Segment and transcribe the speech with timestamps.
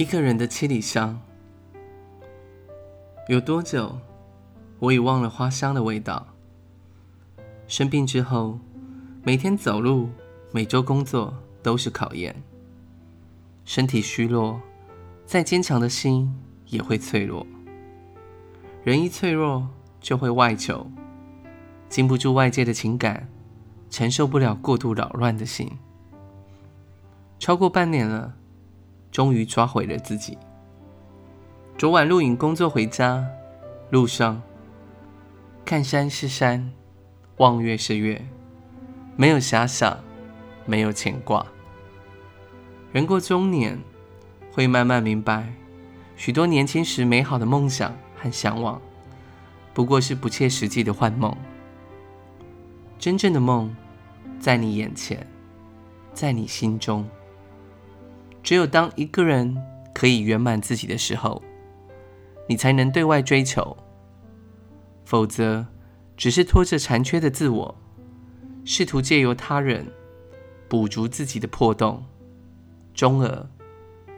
[0.00, 1.20] 一个人的七里香，
[3.28, 3.98] 有多久，
[4.78, 6.26] 我已忘了花香的味道。
[7.68, 8.58] 生病之后，
[9.22, 10.08] 每天走路，
[10.52, 12.34] 每周工作都是考验。
[13.66, 14.58] 身体虚弱，
[15.26, 16.34] 再坚强的心
[16.68, 17.46] 也会脆弱。
[18.82, 19.68] 人一脆弱，
[20.00, 20.90] 就会外求，
[21.90, 23.28] 经不住外界的情感，
[23.90, 25.70] 承受不了过度扰乱的心。
[27.38, 28.36] 超过半年了。
[29.10, 30.38] 终于抓回了自己。
[31.76, 33.26] 昨晚录影工作回家，
[33.90, 34.40] 路上
[35.64, 36.72] 看山是山，
[37.38, 38.24] 望月是月，
[39.16, 39.98] 没有遐想，
[40.66, 41.46] 没有牵挂。
[42.92, 43.78] 人过中年，
[44.52, 45.52] 会慢慢明白，
[46.16, 48.80] 许多年轻时美好的梦想和向往，
[49.72, 51.34] 不过是不切实际的幻梦。
[52.98, 53.74] 真正的梦，
[54.38, 55.26] 在你眼前，
[56.12, 57.08] 在你心中。
[58.50, 59.56] 只有当一个人
[59.94, 61.40] 可以圆满自己的时候，
[62.48, 63.76] 你才能对外追求。
[65.04, 65.64] 否则，
[66.16, 67.76] 只是拖着残缺的自我，
[68.64, 69.86] 试图借由他人
[70.68, 72.04] 补足自己的破洞，
[72.92, 73.48] 终而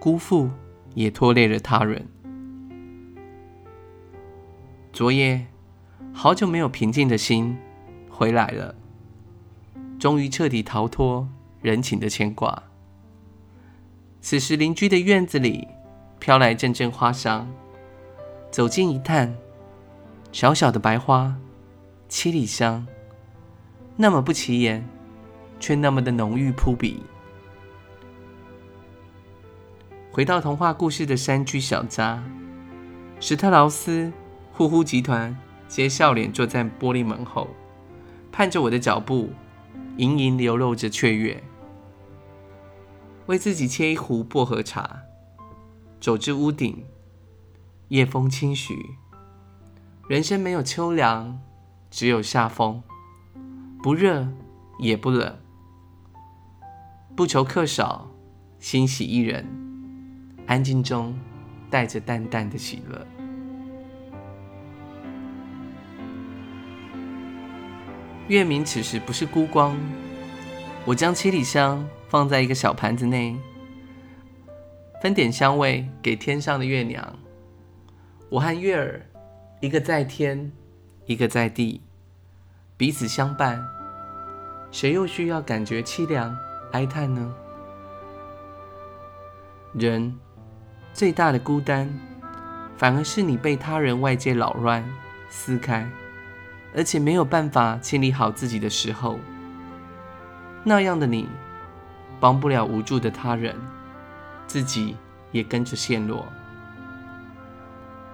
[0.00, 0.48] 辜负
[0.94, 2.08] 也拖累了他人。
[4.94, 5.46] 昨夜，
[6.14, 7.54] 好久没有平静的心
[8.08, 8.74] 回来了，
[9.98, 11.28] 终于彻底逃脱
[11.60, 12.62] 人情的牵挂。
[14.24, 15.66] 此时，邻居的院子里
[16.20, 17.46] 飘来阵阵花香。
[18.52, 19.34] 走近一探，
[20.30, 21.34] 小小的白花，
[22.08, 22.86] 七里香，
[23.96, 24.88] 那么不起眼，
[25.58, 27.02] 却那么的浓郁扑鼻。
[30.12, 32.22] 回到童话故事的山居小家，
[33.18, 34.12] 史特劳斯
[34.52, 35.36] 呼呼集团
[35.66, 37.48] 皆笑脸坐在玻璃门后，
[38.30, 39.30] 盼着我的脚步，
[39.96, 41.42] 盈盈流露着雀跃。
[43.26, 45.02] 为自己沏一壶薄荷茶，
[46.00, 46.84] 走至屋顶，
[47.88, 48.74] 夜风轻徐。
[50.08, 51.40] 人生没有秋凉，
[51.90, 52.82] 只有夏风，
[53.82, 54.26] 不热
[54.78, 55.38] 也不冷，
[57.14, 58.10] 不求客少，
[58.58, 59.46] 欣喜一人，
[60.46, 61.16] 安静中
[61.70, 63.06] 带着淡淡的喜乐。
[68.28, 69.76] 月明此时不是孤光，
[70.84, 71.88] 我将七里香。
[72.12, 73.34] 放在一个小盘子内，
[75.00, 77.18] 分点香味给天上的月娘。
[78.28, 79.06] 我和月儿，
[79.62, 80.52] 一个在天，
[81.06, 81.80] 一个在地，
[82.76, 83.66] 彼此相伴。
[84.70, 86.36] 谁又需要感觉凄凉
[86.72, 87.34] 哀叹呢？
[89.72, 90.14] 人
[90.92, 91.88] 最大的孤单，
[92.76, 94.84] 反而是你被他人外界扰乱
[95.30, 95.90] 撕开，
[96.76, 99.18] 而且没有办法清理好自己的时候。
[100.64, 101.28] 那样的你。
[102.20, 103.56] 帮不了无助的他人，
[104.46, 104.96] 自己
[105.32, 106.24] 也跟着陷落。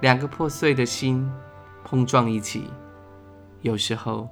[0.00, 1.30] 两个破碎的心
[1.84, 2.70] 碰撞一起，
[3.60, 4.26] 有时候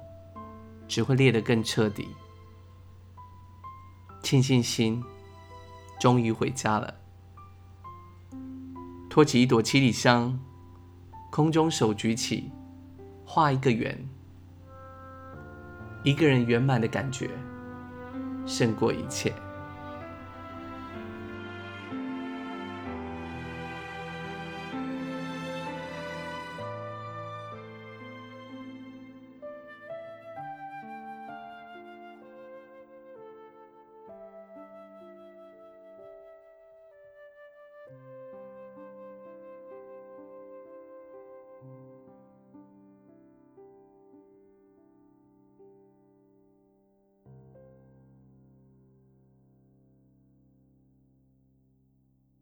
[0.87, 2.09] 只会裂得更彻底。
[4.23, 5.03] 庆幸心
[5.99, 6.95] 终于回家了，
[9.07, 10.39] 托起一朵七里香，
[11.29, 12.51] 空中手举起，
[13.23, 14.09] 画一个圆，
[16.03, 17.29] 一个人圆满的感觉
[18.49, 19.31] 胜过一切。